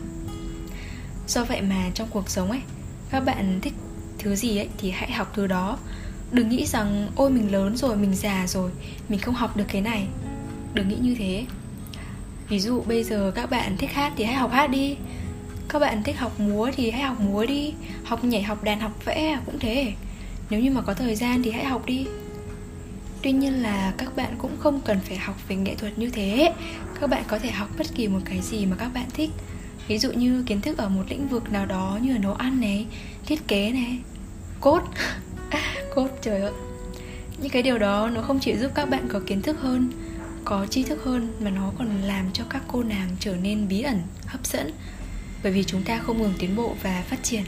Do 1.27 1.43
vậy 1.43 1.61
mà 1.61 1.89
trong 1.93 2.07
cuộc 2.11 2.29
sống 2.29 2.51
ấy 2.51 2.61
các 3.09 3.19
bạn 3.19 3.59
thích 3.61 3.73
thứ 4.19 4.35
gì 4.35 4.57
ấy 4.57 4.69
thì 4.77 4.91
hãy 4.91 5.11
học 5.11 5.31
thứ 5.35 5.47
đó. 5.47 5.77
Đừng 6.31 6.49
nghĩ 6.49 6.65
rằng 6.65 7.09
ôi 7.15 7.29
mình 7.29 7.51
lớn 7.51 7.77
rồi 7.77 7.97
mình 7.97 8.15
già 8.15 8.47
rồi 8.47 8.71
mình 9.09 9.19
không 9.19 9.35
học 9.35 9.57
được 9.57 9.65
cái 9.67 9.81
này. 9.81 10.07
Đừng 10.73 10.89
nghĩ 10.89 10.97
như 11.01 11.15
thế. 11.19 11.45
Ví 12.49 12.59
dụ 12.59 12.81
bây 12.81 13.03
giờ 13.03 13.31
các 13.35 13.49
bạn 13.49 13.77
thích 13.77 13.91
hát 13.93 14.13
thì 14.17 14.23
hãy 14.23 14.35
học 14.35 14.51
hát 14.51 14.67
đi. 14.67 14.95
Các 15.69 15.79
bạn 15.79 16.03
thích 16.03 16.17
học 16.17 16.39
múa 16.39 16.71
thì 16.75 16.91
hãy 16.91 17.01
học 17.01 17.19
múa 17.19 17.45
đi. 17.45 17.73
Học 18.03 18.23
nhảy 18.23 18.43
học 18.43 18.63
đàn 18.63 18.79
học 18.79 19.05
vẽ 19.05 19.39
cũng 19.45 19.59
thế. 19.59 19.93
Nếu 20.49 20.59
như 20.59 20.71
mà 20.71 20.81
có 20.81 20.93
thời 20.93 21.15
gian 21.15 21.43
thì 21.43 21.51
hãy 21.51 21.65
học 21.65 21.85
đi 21.85 22.07
tuy 23.21 23.31
nhiên 23.31 23.63
là 23.63 23.93
các 23.97 24.15
bạn 24.15 24.35
cũng 24.37 24.57
không 24.59 24.81
cần 24.85 24.99
phải 24.99 25.17
học 25.17 25.35
về 25.47 25.55
nghệ 25.55 25.75
thuật 25.75 25.99
như 25.99 26.09
thế. 26.09 26.53
Các 27.01 27.09
bạn 27.09 27.23
có 27.27 27.39
thể 27.39 27.51
học 27.51 27.69
bất 27.77 27.87
kỳ 27.95 28.07
một 28.07 28.19
cái 28.25 28.41
gì 28.41 28.65
mà 28.65 28.75
các 28.79 28.93
bạn 28.93 29.05
thích. 29.13 29.29
Ví 29.87 29.97
dụ 29.97 30.11
như 30.11 30.43
kiến 30.47 30.61
thức 30.61 30.77
ở 30.77 30.89
một 30.89 31.03
lĩnh 31.09 31.27
vực 31.27 31.51
nào 31.51 31.65
đó 31.65 31.99
như 32.01 32.13
là 32.13 32.19
nấu 32.19 32.33
ăn 32.33 32.61
này, 32.61 32.85
thiết 33.25 33.47
kế 33.47 33.71
này, 33.71 33.97
cốt. 34.61 34.81
Cốt, 35.95 36.07
trời 36.21 36.41
ơi 36.41 36.51
những 37.41 37.51
cái 37.51 37.63
điều 37.63 37.77
đó 37.77 38.09
nó 38.09 38.21
không 38.21 38.39
chỉ 38.39 38.57
giúp 38.57 38.71
các 38.75 38.89
bạn 38.89 39.07
có 39.09 39.19
kiến 39.25 39.41
thức 39.41 39.59
hơn, 39.61 39.89
có 40.45 40.65
tri 40.65 40.83
thức 40.83 41.03
hơn, 41.03 41.33
mà 41.39 41.49
nó 41.49 41.71
còn 41.77 42.01
làm 42.01 42.25
cho 42.33 42.43
các 42.49 42.61
cô 42.67 42.83
nàng 42.83 43.09
trở 43.19 43.35
nên 43.35 43.67
bí 43.67 43.81
ẩn, 43.81 44.01
hấp 44.25 44.45
dẫn. 44.45 44.71
Bởi 45.43 45.51
vì 45.51 45.63
chúng 45.63 45.83
ta 45.83 45.99
không 45.99 46.21
ngừng 46.21 46.33
tiến 46.39 46.55
bộ 46.55 46.75
và 46.83 47.03
phát 47.07 47.23
triển. 47.23 47.43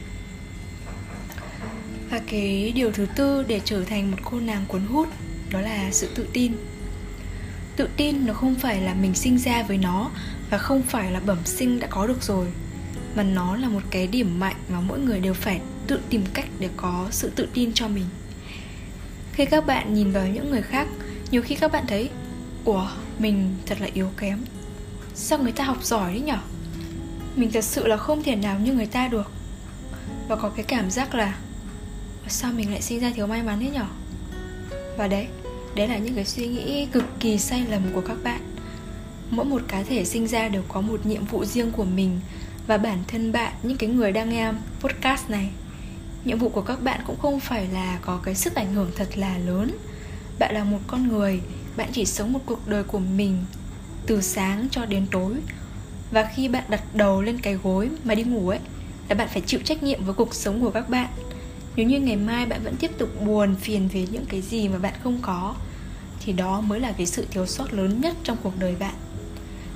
Và 2.10 2.22
cái 2.28 2.72
điều 2.76 2.92
thứ 2.92 3.06
tư 3.16 3.44
để 3.48 3.62
trở 3.66 3.84
thành 3.84 4.12
một 4.12 4.18
cô 4.24 4.40
nàng 4.40 4.66
cuốn 4.68 4.82
hút 4.82 5.08
đó 5.52 5.62
là 5.62 5.92
sự 5.92 6.10
tự 6.16 6.28
tin. 6.34 6.54
Tự 7.76 7.90
tin 7.98 8.26
nó 8.26 8.34
không 8.34 8.56
phải 8.56 8.82
là 8.82 8.94
mình 8.94 9.16
sinh 9.16 9.38
ra 9.38 9.64
với 9.64 9.78
nó 9.78 10.12
và 10.50 10.58
không 10.58 10.82
phải 10.82 11.12
là 11.12 11.20
bẩm 11.20 11.38
sinh 11.46 11.80
đã 11.80 11.88
có 11.88 12.08
được 12.08 12.24
rồi, 12.24 12.48
mà 13.16 13.24
nó 13.24 13.56
là 13.56 13.70
một 13.70 13.82
cái 13.92 14.08
điểm 14.08 14.40
mạnh 14.40 14.56
mà 14.70 14.80
mỗi 14.80 15.00
người 15.00 15.20
đều 15.20 15.34
phải 15.34 15.62
tự 15.88 16.00
tìm 16.10 16.24
cách 16.34 16.48
để 16.60 16.70
có 16.78 17.08
sự 17.12 17.32
tự 17.36 17.48
tin 17.54 17.74
cho 17.74 17.88
mình. 17.88 18.06
Khi 19.34 19.46
các 19.46 19.66
bạn 19.66 19.94
nhìn 19.94 20.12
vào 20.12 20.28
những 20.28 20.52
người 20.52 20.62
khác, 20.62 20.88
nhiều 21.32 21.42
khi 21.42 21.56
các 21.56 21.72
bạn 21.72 21.84
thấy, 21.88 22.10
ủa, 22.66 22.88
mình 23.20 23.56
thật 23.66 23.82
là 23.82 23.88
yếu 23.94 24.12
kém. 24.18 24.40
Sao 25.16 25.40
người 25.40 25.52
ta 25.52 25.64
học 25.64 25.84
giỏi 25.84 26.12
đấy 26.12 26.22
nhở? 26.22 26.38
Mình 27.36 27.52
thật 27.52 27.64
sự 27.64 27.88
là 27.88 27.98
không 27.98 28.24
thể 28.24 28.36
nào 28.36 28.60
như 28.60 28.74
người 28.74 28.86
ta 28.86 29.08
được. 29.08 29.32
Và 30.28 30.36
có 30.36 30.50
cái 30.50 30.66
cảm 30.66 30.92
giác 30.92 31.16
là 31.16 31.38
sao 32.28 32.54
mình 32.54 32.72
lại 32.72 32.82
sinh 32.82 33.00
ra 33.00 33.12
thiếu 33.16 33.28
may 33.28 33.44
mắn 33.44 33.60
thế 33.60 33.70
nhở? 33.70 33.86
Và 34.98 35.08
đấy 35.08 35.28
đấy 35.76 35.88
là 35.88 35.98
những 35.98 36.16
cái 36.16 36.26
suy 36.26 36.48
nghĩ 36.48 36.86
cực 36.86 37.04
kỳ 37.20 37.38
sai 37.38 37.66
lầm 37.70 37.82
của 37.94 38.02
các 38.02 38.18
bạn. 38.24 38.42
Mỗi 39.30 39.46
một 39.46 39.62
cá 39.68 39.84
thể 39.84 40.06
sinh 40.06 40.28
ra 40.28 40.50
đều 40.50 40.64
có 40.68 40.82
một 40.82 41.06
nhiệm 41.06 41.26
vụ 41.26 41.46
riêng 41.46 41.72
của 41.72 41.86
mình 41.86 42.20
và 42.68 42.78
bản 42.78 43.04
thân 43.08 43.32
bạn, 43.32 43.54
những 43.64 43.78
cái 43.78 43.90
người 43.90 44.12
đang 44.12 44.30
nghe 44.30 44.52
podcast 44.80 45.30
này. 45.30 45.50
Nhiệm 46.26 46.40
vụ 46.40 46.50
của 46.50 46.62
các 46.62 46.82
bạn 46.82 47.02
cũng 47.08 47.20
không 47.20 47.40
phải 47.40 47.68
là 47.68 48.00
có 48.02 48.20
cái 48.24 48.36
sức 48.36 48.56
ảnh 48.56 48.74
hưởng 48.74 48.92
thật 48.96 49.18
là 49.18 49.38
lớn. 49.38 49.72
Bạn 50.40 50.54
là 50.54 50.64
một 50.64 50.80
con 50.88 51.08
người, 51.08 51.42
bạn 51.78 51.90
chỉ 51.92 52.06
sống 52.06 52.34
một 52.34 52.40
cuộc 52.46 52.68
đời 52.68 52.84
của 52.84 53.00
mình 53.00 53.38
từ 54.06 54.22
sáng 54.22 54.68
cho 54.72 54.86
đến 54.86 55.06
tối. 55.12 55.34
Và 56.12 56.30
khi 56.36 56.48
bạn 56.48 56.64
đặt 56.70 56.96
đầu 56.96 57.22
lên 57.22 57.40
cái 57.42 57.54
gối 57.54 57.90
mà 58.04 58.16
đi 58.16 58.24
ngủ 58.24 58.50
ấy, 58.50 58.60
là 59.10 59.16
bạn 59.16 59.28
phải 59.34 59.42
chịu 59.46 59.60
trách 59.64 59.84
nhiệm 59.84 60.06
với 60.06 60.14
cuộc 60.14 60.36
sống 60.36 60.62
của 60.62 60.72
các 60.72 60.90
bạn 60.90 61.10
nếu 61.76 61.88
như 61.88 62.00
ngày 62.00 62.16
mai 62.16 62.46
bạn 62.46 62.64
vẫn 62.64 62.76
tiếp 62.76 62.92
tục 62.98 63.10
buồn, 63.26 63.56
phiền 63.56 63.88
về 63.94 64.08
những 64.12 64.26
cái 64.26 64.42
gì 64.42 64.68
mà 64.68 64.78
bạn 64.78 64.94
không 65.04 65.20
có, 65.22 65.56
thì 66.26 66.34
đó 66.34 66.62
mới 66.62 66.80
là 66.80 66.92
cái 66.92 67.06
sự 67.06 67.26
thiếu 67.32 67.46
sót 67.46 67.74
lớn 67.74 68.02
nhất 68.02 68.16
trong 68.24 68.38
cuộc 68.44 68.60
đời 68.60 68.76
bạn. 68.80 68.94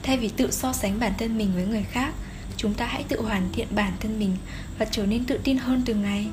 Thay 0.04 0.18
vì 0.18 0.30
tự 0.30 0.52
so 0.52 0.74
sánh 0.74 1.00
bản 1.00 1.14
thân 1.18 1.38
mình 1.38 1.52
với 1.56 1.66
người 1.66 1.86
khác, 1.92 2.14
chúng 2.58 2.74
ta 2.74 2.86
hãy 2.86 3.04
tự 3.04 3.22
hoàn 3.22 3.50
thiện 3.54 3.68
bản 3.72 3.94
thân 4.00 4.20
mình 4.20 4.38
và 4.78 4.86
trở 4.86 5.06
nên 5.06 5.26
tự 5.26 5.40
tin 5.44 5.58
hơn 5.58 5.82
từng 5.86 6.02
ngày, 6.02 6.28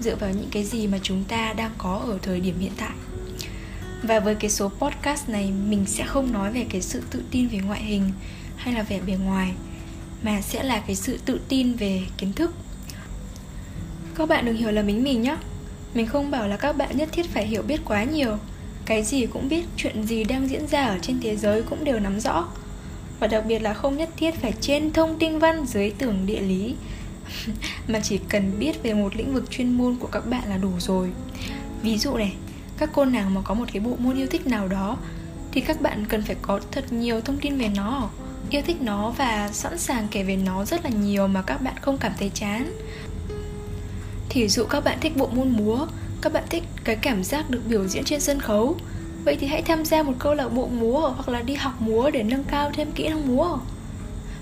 dựa 0.00 0.16
vào 0.16 0.30
những 0.30 0.48
cái 0.50 0.64
gì 0.64 0.86
mà 0.86 0.98
chúng 1.02 1.24
ta 1.24 1.52
đang 1.52 1.70
có 1.78 2.02
ở 2.06 2.18
thời 2.22 2.40
điểm 2.40 2.58
hiện 2.58 2.72
tại. 2.76 2.92
Và 4.02 4.20
với 4.20 4.34
cái 4.34 4.50
số 4.50 4.68
podcast 4.68 5.28
này, 5.28 5.52
mình 5.68 5.84
sẽ 5.86 6.04
không 6.04 6.32
nói 6.32 6.52
về 6.52 6.66
cái 6.70 6.80
sự 6.80 7.02
tự 7.10 7.22
tin 7.30 7.48
về 7.48 7.58
ngoại 7.58 7.84
hình 7.84 8.10
hay 8.56 8.74
là 8.74 8.82
vẻ 8.82 9.00
bề 9.06 9.12
ngoài, 9.12 9.52
mà 10.22 10.40
sẽ 10.40 10.62
là 10.62 10.82
cái 10.86 10.96
sự 10.96 11.18
tự 11.24 11.40
tin 11.48 11.72
về 11.72 12.02
kiến 12.18 12.32
thức 12.32 12.54
các 14.14 14.28
bạn 14.28 14.44
đừng 14.44 14.56
hiểu 14.56 14.70
là 14.70 14.82
mình 14.82 15.02
mình 15.02 15.22
nhé. 15.22 15.36
Mình 15.94 16.06
không 16.06 16.30
bảo 16.30 16.48
là 16.48 16.56
các 16.56 16.72
bạn 16.72 16.96
nhất 16.96 17.08
thiết 17.12 17.26
phải 17.26 17.46
hiểu 17.46 17.62
biết 17.62 17.80
quá 17.84 18.04
nhiều. 18.04 18.36
Cái 18.86 19.02
gì 19.02 19.26
cũng 19.26 19.48
biết, 19.48 19.64
chuyện 19.76 20.06
gì 20.06 20.24
đang 20.24 20.48
diễn 20.48 20.66
ra 20.66 20.86
ở 20.86 20.98
trên 21.02 21.20
thế 21.20 21.36
giới 21.36 21.62
cũng 21.62 21.84
đều 21.84 22.00
nắm 22.00 22.20
rõ. 22.20 22.48
Và 23.20 23.26
đặc 23.26 23.44
biệt 23.46 23.58
là 23.58 23.74
không 23.74 23.96
nhất 23.96 24.08
thiết 24.16 24.34
phải 24.34 24.52
trên 24.60 24.92
thông 24.92 25.18
tin 25.18 25.38
văn, 25.38 25.66
dưới 25.66 25.90
tưởng 25.98 26.26
địa 26.26 26.40
lý. 26.40 26.74
Mà 27.88 28.00
chỉ 28.00 28.18
cần 28.28 28.52
biết 28.58 28.82
về 28.82 28.94
một 28.94 29.16
lĩnh 29.16 29.34
vực 29.34 29.50
chuyên 29.50 29.72
môn 29.72 29.96
của 30.00 30.06
các 30.06 30.26
bạn 30.26 30.42
là 30.48 30.56
đủ 30.56 30.70
rồi. 30.78 31.10
Ví 31.82 31.98
dụ 31.98 32.16
này, 32.16 32.32
các 32.78 32.90
cô 32.92 33.04
nàng 33.04 33.34
mà 33.34 33.40
có 33.44 33.54
một 33.54 33.64
cái 33.72 33.80
bộ 33.80 33.96
môn 33.98 34.16
yêu 34.16 34.26
thích 34.26 34.46
nào 34.46 34.68
đó, 34.68 34.96
thì 35.52 35.60
các 35.60 35.80
bạn 35.80 36.04
cần 36.08 36.22
phải 36.22 36.36
có 36.42 36.60
thật 36.70 36.92
nhiều 36.92 37.20
thông 37.20 37.38
tin 37.38 37.58
về 37.58 37.68
nó. 37.68 38.10
Yêu 38.50 38.62
thích 38.66 38.82
nó 38.82 39.10
và 39.10 39.50
sẵn 39.52 39.78
sàng 39.78 40.06
kể 40.10 40.22
về 40.22 40.36
nó 40.36 40.64
rất 40.64 40.84
là 40.84 40.90
nhiều 40.90 41.26
mà 41.26 41.42
các 41.42 41.62
bạn 41.62 41.74
không 41.80 41.98
cảm 41.98 42.12
thấy 42.18 42.30
chán 42.34 42.72
thì 44.34 44.48
dụ 44.48 44.64
các 44.64 44.84
bạn 44.84 44.98
thích 45.00 45.16
bộ 45.16 45.26
môn 45.26 45.48
múa, 45.48 45.86
các 46.20 46.32
bạn 46.32 46.44
thích 46.50 46.62
cái 46.84 46.96
cảm 46.96 47.24
giác 47.24 47.50
được 47.50 47.60
biểu 47.68 47.88
diễn 47.88 48.04
trên 48.04 48.20
sân 48.20 48.40
khấu, 48.40 48.76
vậy 49.24 49.36
thì 49.40 49.46
hãy 49.46 49.62
tham 49.62 49.84
gia 49.84 50.02
một 50.02 50.12
câu 50.18 50.34
lạc 50.34 50.48
bộ 50.48 50.66
múa 50.66 51.00
hoặc 51.00 51.28
là 51.28 51.42
đi 51.42 51.54
học 51.54 51.80
múa 51.80 52.10
để 52.10 52.22
nâng 52.22 52.44
cao 52.44 52.70
thêm 52.74 52.92
kỹ 52.92 53.08
năng 53.08 53.36
múa. 53.36 53.58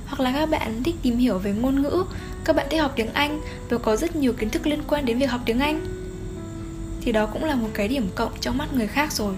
Hoặc 0.07 0.21
là 0.21 0.33
các 0.33 0.47
bạn 0.47 0.83
thích 0.83 0.95
tìm 1.03 1.19
hiểu 1.19 1.39
về 1.39 1.53
ngôn 1.53 1.83
ngữ, 1.83 2.05
các 2.45 2.57
bạn 2.57 2.67
thích 2.71 2.79
học 2.81 2.93
tiếng 2.97 3.13
anh 3.13 3.41
và 3.69 3.79
có 3.79 3.97
rất 3.97 4.17
nhiều 4.17 4.33
kiến 4.33 4.51
thức 4.51 4.67
liên 4.67 4.83
quan 4.89 5.07
đến 5.07 5.19
việc 5.19 5.31
học 5.31 5.41
tiếng 5.45 5.61
anh. 5.61 5.87
Thì 7.01 7.13
đó 7.13 7.27
cũng 7.27 7.45
là 7.45 7.55
một 7.55 7.69
cái 7.75 7.89
điểm 7.89 8.09
cộng 8.15 8.33
trong 8.41 8.59
mắt 8.59 8.73
người 8.73 8.87
khác 8.87 9.13
rồi. 9.13 9.35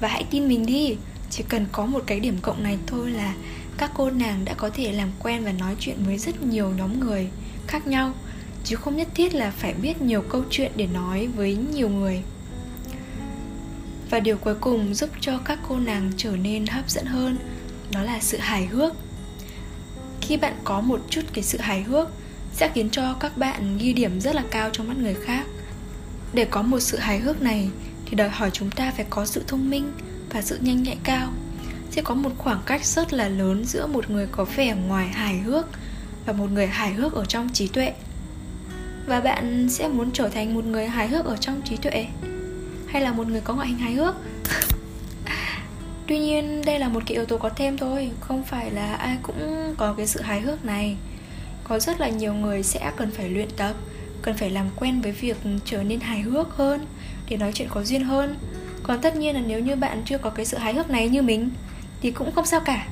Và 0.00 0.08
hãy 0.08 0.24
tin 0.30 0.48
mình 0.48 0.66
đi, 0.66 0.96
chỉ 1.30 1.44
cần 1.48 1.66
có 1.72 1.86
một 1.86 2.02
cái 2.06 2.20
điểm 2.20 2.36
cộng 2.42 2.62
này 2.62 2.78
thôi 2.86 3.10
là 3.10 3.34
các 3.78 3.90
cô 3.94 4.10
nàng 4.10 4.44
đã 4.44 4.54
có 4.54 4.70
thể 4.70 4.92
làm 4.92 5.10
quen 5.18 5.44
và 5.44 5.52
nói 5.52 5.76
chuyện 5.78 5.96
với 6.06 6.18
rất 6.18 6.42
nhiều 6.42 6.70
nhóm 6.70 7.00
người 7.00 7.28
khác 7.66 7.86
nhau 7.86 8.12
chứ 8.68 8.76
không 8.76 8.96
nhất 8.96 9.08
thiết 9.14 9.34
là 9.34 9.50
phải 9.50 9.74
biết 9.74 10.02
nhiều 10.02 10.22
câu 10.22 10.42
chuyện 10.50 10.72
để 10.76 10.86
nói 10.86 11.26
với 11.26 11.56
nhiều 11.74 11.88
người. 11.88 12.22
Và 14.10 14.20
điều 14.20 14.36
cuối 14.36 14.54
cùng 14.54 14.94
giúp 14.94 15.10
cho 15.20 15.38
các 15.38 15.58
cô 15.68 15.76
nàng 15.76 16.10
trở 16.16 16.36
nên 16.36 16.66
hấp 16.66 16.90
dẫn 16.90 17.06
hơn, 17.06 17.38
đó 17.92 18.02
là 18.02 18.20
sự 18.20 18.38
hài 18.38 18.66
hước. 18.66 18.92
Khi 20.20 20.36
bạn 20.36 20.54
có 20.64 20.80
một 20.80 21.00
chút 21.10 21.20
cái 21.32 21.44
sự 21.44 21.58
hài 21.58 21.82
hước, 21.82 22.08
sẽ 22.52 22.70
khiến 22.74 22.90
cho 22.90 23.14
các 23.20 23.36
bạn 23.36 23.78
ghi 23.78 23.92
điểm 23.92 24.20
rất 24.20 24.34
là 24.34 24.44
cao 24.50 24.70
trong 24.72 24.88
mắt 24.88 24.96
người 24.98 25.14
khác. 25.14 25.46
Để 26.32 26.44
có 26.44 26.62
một 26.62 26.80
sự 26.80 26.98
hài 26.98 27.18
hước 27.18 27.42
này, 27.42 27.68
thì 28.06 28.16
đòi 28.16 28.28
hỏi 28.28 28.50
chúng 28.52 28.70
ta 28.70 28.92
phải 28.96 29.06
có 29.10 29.26
sự 29.26 29.44
thông 29.46 29.70
minh 29.70 29.92
và 30.30 30.42
sự 30.42 30.58
nhanh 30.60 30.82
nhạy 30.82 30.98
cao. 31.04 31.32
Sẽ 31.90 32.02
có 32.02 32.14
một 32.14 32.32
khoảng 32.38 32.62
cách 32.66 32.84
rất 32.84 33.12
là 33.12 33.28
lớn 33.28 33.64
giữa 33.64 33.86
một 33.86 34.10
người 34.10 34.26
có 34.32 34.44
vẻ 34.44 34.74
ngoài 34.74 35.08
hài 35.08 35.38
hước 35.38 35.66
và 36.26 36.32
một 36.32 36.50
người 36.50 36.66
hài 36.66 36.92
hước 36.92 37.12
ở 37.12 37.24
trong 37.24 37.48
trí 37.52 37.68
tuệ 37.68 37.92
và 39.08 39.20
bạn 39.20 39.68
sẽ 39.70 39.88
muốn 39.88 40.10
trở 40.12 40.28
thành 40.28 40.54
một 40.54 40.64
người 40.64 40.86
hài 40.86 41.08
hước 41.08 41.24
ở 41.24 41.36
trong 41.36 41.62
trí 41.64 41.76
tuệ? 41.76 42.06
Hay 42.86 43.02
là 43.02 43.12
một 43.12 43.26
người 43.26 43.40
có 43.40 43.54
ngoại 43.54 43.68
hình 43.68 43.78
hài 43.78 43.92
hước? 43.92 44.14
Tuy 46.06 46.18
nhiên, 46.18 46.62
đây 46.64 46.78
là 46.78 46.88
một 46.88 47.02
cái 47.06 47.14
yếu 47.14 47.24
tố 47.24 47.38
có 47.38 47.48
thêm 47.48 47.78
thôi, 47.78 48.10
không 48.20 48.44
phải 48.44 48.70
là 48.70 48.94
ai 48.94 49.16
cũng 49.22 49.74
có 49.78 49.94
cái 49.96 50.06
sự 50.06 50.20
hài 50.20 50.40
hước 50.40 50.64
này. 50.64 50.96
Có 51.64 51.78
rất 51.78 52.00
là 52.00 52.08
nhiều 52.08 52.34
người 52.34 52.62
sẽ 52.62 52.92
cần 52.96 53.10
phải 53.10 53.28
luyện 53.28 53.48
tập, 53.56 53.74
cần 54.22 54.36
phải 54.36 54.50
làm 54.50 54.66
quen 54.76 55.00
với 55.00 55.12
việc 55.12 55.36
trở 55.64 55.82
nên 55.82 56.00
hài 56.00 56.20
hước 56.20 56.48
hơn, 56.50 56.86
để 57.28 57.36
nói 57.36 57.52
chuyện 57.54 57.68
có 57.70 57.84
duyên 57.84 58.04
hơn. 58.04 58.36
Còn 58.82 59.00
tất 59.00 59.16
nhiên 59.16 59.34
là 59.34 59.42
nếu 59.46 59.60
như 59.60 59.76
bạn 59.76 60.02
chưa 60.04 60.18
có 60.18 60.30
cái 60.30 60.46
sự 60.46 60.58
hài 60.58 60.74
hước 60.74 60.90
này 60.90 61.08
như 61.08 61.22
mình, 61.22 61.50
thì 62.00 62.10
cũng 62.10 62.32
không 62.32 62.46
sao 62.46 62.60
cả 62.60 62.86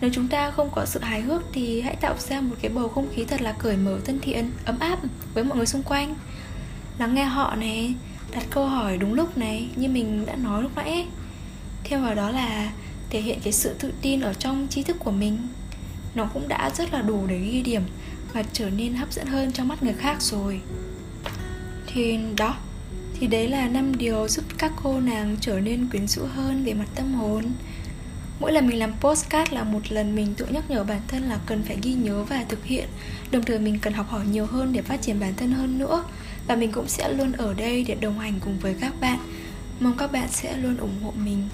nếu 0.00 0.10
chúng 0.14 0.28
ta 0.28 0.50
không 0.50 0.70
có 0.74 0.86
sự 0.86 1.00
hài 1.00 1.20
hước 1.20 1.42
thì 1.52 1.80
hãy 1.80 1.96
tạo 1.96 2.14
ra 2.18 2.40
một 2.40 2.56
cái 2.62 2.70
bầu 2.72 2.88
không 2.88 3.08
khí 3.14 3.24
thật 3.24 3.42
là 3.42 3.52
cởi 3.52 3.76
mở, 3.76 3.98
thân 4.04 4.18
thiện, 4.22 4.50
ấm 4.64 4.78
áp 4.78 4.98
với 5.34 5.44
mọi 5.44 5.56
người 5.56 5.66
xung 5.66 5.82
quanh. 5.82 6.14
Lắng 6.98 7.14
nghe 7.14 7.24
họ 7.24 7.56
này 7.56 7.94
đặt 8.32 8.44
câu 8.50 8.66
hỏi 8.66 8.98
đúng 8.98 9.14
lúc 9.14 9.38
này, 9.38 9.68
như 9.76 9.88
mình 9.88 10.26
đã 10.26 10.36
nói 10.36 10.62
lúc 10.62 10.76
nãy. 10.76 11.06
Thêm 11.84 12.02
vào 12.02 12.14
đó 12.14 12.30
là 12.30 12.72
thể 13.10 13.20
hiện 13.20 13.38
cái 13.44 13.52
sự 13.52 13.74
tự 13.78 13.92
tin 14.02 14.20
ở 14.20 14.32
trong 14.32 14.66
tri 14.70 14.82
thức 14.82 14.96
của 14.98 15.10
mình. 15.10 15.38
Nó 16.14 16.24
cũng 16.24 16.48
đã 16.48 16.70
rất 16.76 16.92
là 16.92 17.02
đủ 17.02 17.26
để 17.26 17.38
ghi 17.38 17.62
điểm 17.62 17.82
và 18.32 18.42
trở 18.52 18.70
nên 18.70 18.94
hấp 18.94 19.12
dẫn 19.12 19.26
hơn 19.26 19.52
trong 19.52 19.68
mắt 19.68 19.82
người 19.82 19.94
khác 19.94 20.22
rồi. 20.22 20.60
Thì 21.86 22.18
đó, 22.36 22.56
thì 23.20 23.26
đấy 23.26 23.48
là 23.48 23.68
năm 23.68 23.98
điều 23.98 24.28
giúp 24.28 24.44
các 24.58 24.72
cô 24.82 25.00
nàng 25.00 25.36
trở 25.40 25.60
nên 25.60 25.86
quyến 25.90 26.06
rũ 26.06 26.22
hơn 26.34 26.64
về 26.64 26.74
mặt 26.74 26.88
tâm 26.94 27.14
hồn 27.14 27.44
mỗi 28.40 28.52
lần 28.52 28.66
mình 28.66 28.78
làm 28.78 28.92
postcard 29.00 29.52
là 29.52 29.64
một 29.64 29.80
lần 29.92 30.14
mình 30.14 30.34
tự 30.36 30.46
nhắc 30.46 30.70
nhở 30.70 30.84
bản 30.84 31.00
thân 31.08 31.22
là 31.22 31.38
cần 31.46 31.62
phải 31.62 31.78
ghi 31.82 31.92
nhớ 31.92 32.24
và 32.24 32.44
thực 32.48 32.64
hiện. 32.64 32.88
Đồng 33.30 33.42
thời 33.42 33.58
mình 33.58 33.78
cần 33.82 33.92
học 33.92 34.08
hỏi 34.08 34.26
nhiều 34.26 34.46
hơn 34.46 34.72
để 34.72 34.82
phát 34.82 35.02
triển 35.02 35.20
bản 35.20 35.32
thân 35.36 35.52
hơn 35.52 35.78
nữa. 35.78 36.04
Và 36.46 36.56
mình 36.56 36.72
cũng 36.72 36.88
sẽ 36.88 37.12
luôn 37.12 37.32
ở 37.32 37.54
đây 37.54 37.84
để 37.88 37.94
đồng 37.94 38.18
hành 38.18 38.34
cùng 38.44 38.58
với 38.58 38.74
các 38.80 39.00
bạn. 39.00 39.18
Mong 39.80 39.96
các 39.98 40.12
bạn 40.12 40.28
sẽ 40.30 40.56
luôn 40.56 40.76
ủng 40.76 41.02
hộ 41.02 41.12
mình. 41.24 41.48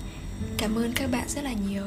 Cảm 0.58 0.78
ơn 0.78 0.92
các 0.92 1.10
bạn 1.10 1.28
rất 1.28 1.44
là 1.44 1.52
nhiều. 1.52 1.84